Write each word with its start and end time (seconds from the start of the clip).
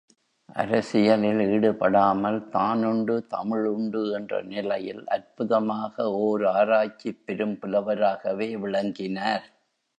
அரசியலில் 0.55 1.41
ஈடுபடாமல், 1.47 2.49
தானுண்டு 2.49 3.27
தமிழ் 3.27 3.65
உண்டு 3.65 4.11
என்ற 4.11 4.41
நிலையில், 4.43 5.07
அற்புதமாக 5.07 6.11
ஓர் 6.19 6.45
ஆராய்ச்சிப் 6.53 7.23
பெரும்புலவராகவே 7.27 8.59
விளங்கினார். 8.59 9.47